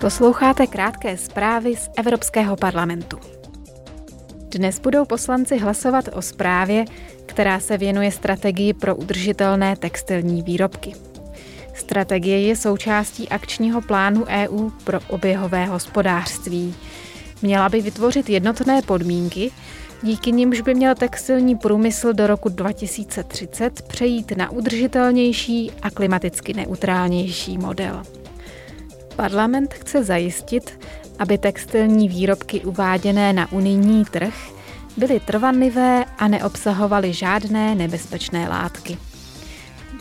Posloucháte 0.00 0.66
krátké 0.66 1.16
zprávy 1.16 1.76
z 1.76 1.90
Evropského 1.96 2.56
parlamentu. 2.56 3.18
Dnes 4.48 4.78
budou 4.78 5.04
poslanci 5.04 5.58
hlasovat 5.58 6.08
o 6.12 6.22
zprávě, 6.22 6.84
která 7.26 7.60
se 7.60 7.78
věnuje 7.78 8.12
strategii 8.12 8.72
pro 8.74 8.96
udržitelné 8.96 9.76
textilní 9.76 10.42
výrobky. 10.42 10.94
Strategie 11.74 12.40
je 12.40 12.56
součástí 12.56 13.28
akčního 13.28 13.80
plánu 13.80 14.24
EU 14.28 14.70
pro 14.84 15.00
oběhové 15.08 15.66
hospodářství. 15.66 16.74
Měla 17.42 17.68
by 17.68 17.80
vytvořit 17.80 18.30
jednotné 18.30 18.82
podmínky, 18.82 19.50
díky 20.02 20.32
nimž 20.32 20.60
by 20.60 20.74
měl 20.74 20.94
textilní 20.94 21.56
průmysl 21.56 22.12
do 22.12 22.26
roku 22.26 22.48
2030 22.48 23.82
přejít 23.82 24.32
na 24.36 24.50
udržitelnější 24.50 25.70
a 25.82 25.90
klimaticky 25.90 26.54
neutrálnější 26.54 27.58
model. 27.58 28.02
Parlament 29.18 29.74
chce 29.74 30.04
zajistit, 30.04 30.86
aby 31.18 31.38
textilní 31.38 32.08
výrobky 32.08 32.60
uváděné 32.60 33.32
na 33.32 33.52
unijní 33.52 34.04
trh 34.04 34.34
byly 34.96 35.20
trvanlivé 35.20 36.04
a 36.18 36.28
neobsahovaly 36.28 37.12
žádné 37.12 37.74
nebezpečné 37.74 38.48
látky. 38.48 38.98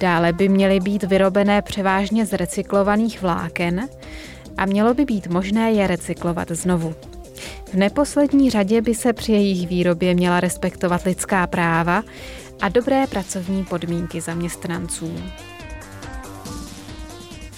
Dále 0.00 0.32
by 0.32 0.48
měly 0.48 0.80
být 0.80 1.02
vyrobené 1.02 1.62
převážně 1.62 2.26
z 2.26 2.32
recyklovaných 2.32 3.22
vláken 3.22 3.88
a 4.56 4.66
mělo 4.66 4.94
by 4.94 5.04
být 5.04 5.26
možné 5.26 5.72
je 5.72 5.86
recyklovat 5.86 6.50
znovu. 6.50 6.94
V 7.72 7.74
neposlední 7.74 8.50
řadě 8.50 8.82
by 8.82 8.94
se 8.94 9.12
při 9.12 9.32
jejich 9.32 9.68
výrobě 9.68 10.14
měla 10.14 10.40
respektovat 10.40 11.02
lidská 11.04 11.46
práva 11.46 12.02
a 12.60 12.68
dobré 12.68 13.06
pracovní 13.06 13.64
podmínky 13.64 14.20
zaměstnanců. 14.20 15.16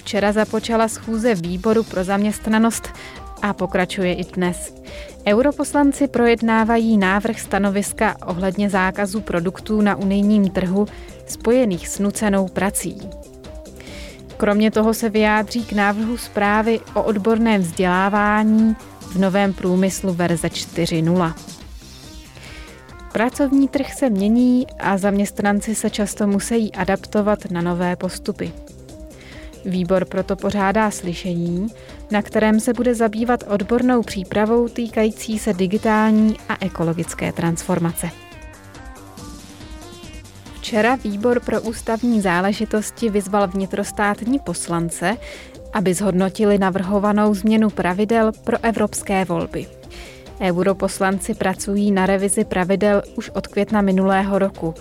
Včera 0.07 0.31
započala 0.31 0.87
schůze 0.87 1.35
výboru 1.35 1.83
pro 1.83 2.03
zaměstnanost 2.03 2.89
a 3.41 3.53
pokračuje 3.53 4.13
i 4.13 4.23
dnes. 4.23 4.75
Europoslanci 5.27 6.07
projednávají 6.07 6.97
návrh 6.97 7.39
stanoviska 7.39 8.15
ohledně 8.25 8.69
zákazu 8.69 9.21
produktů 9.21 9.81
na 9.81 9.95
unijním 9.95 10.49
trhu 10.49 10.85
spojených 11.25 11.87
s 11.87 11.99
nucenou 11.99 12.47
prací. 12.47 13.09
Kromě 14.37 14.71
toho 14.71 14.93
se 14.93 15.09
vyjádří 15.09 15.65
k 15.65 15.73
návrhu 15.73 16.17
zprávy 16.17 16.79
o 16.93 17.03
odborném 17.03 17.61
vzdělávání 17.61 18.75
v 19.01 19.15
novém 19.15 19.53
průmyslu 19.53 20.13
verze 20.13 20.47
4.0. 20.47 21.33
Pracovní 23.11 23.67
trh 23.67 23.93
se 23.93 24.09
mění 24.09 24.67
a 24.79 24.97
zaměstnanci 24.97 25.75
se 25.75 25.89
často 25.89 26.27
musí 26.27 26.71
adaptovat 26.71 27.51
na 27.51 27.61
nové 27.61 27.95
postupy. 27.95 28.53
Výbor 29.65 30.05
proto 30.05 30.35
pořádá 30.35 30.91
slyšení, 30.91 31.67
na 32.11 32.21
kterém 32.21 32.59
se 32.59 32.73
bude 32.73 32.95
zabývat 32.95 33.43
odbornou 33.47 34.01
přípravou 34.01 34.67
týkající 34.67 35.39
se 35.39 35.53
digitální 35.53 36.35
a 36.49 36.57
ekologické 36.65 37.31
transformace. 37.31 38.09
Včera 40.55 40.95
výbor 40.95 41.39
pro 41.39 41.61
ústavní 41.61 42.21
záležitosti 42.21 43.09
vyzval 43.09 43.47
vnitrostátní 43.47 44.39
poslance, 44.39 45.17
aby 45.73 45.93
zhodnotili 45.93 46.57
navrhovanou 46.57 47.33
změnu 47.33 47.69
pravidel 47.69 48.31
pro 48.43 48.57
evropské 48.63 49.25
volby. 49.25 49.67
Europoslanci 50.41 51.33
pracují 51.33 51.91
na 51.91 52.05
revizi 52.05 52.45
pravidel 52.45 53.03
už 53.15 53.29
od 53.29 53.47
května 53.47 53.81
minulého 53.81 54.39
roku. 54.39 54.73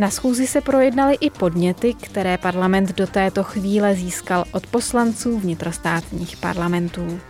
Na 0.00 0.10
schůzi 0.10 0.46
se 0.46 0.60
projednaly 0.60 1.14
i 1.20 1.30
podněty, 1.30 1.94
které 1.94 2.38
parlament 2.38 2.96
do 2.96 3.06
této 3.06 3.44
chvíle 3.44 3.94
získal 3.94 4.44
od 4.52 4.66
poslanců 4.66 5.38
vnitrostátních 5.38 6.36
parlamentů. 6.36 7.20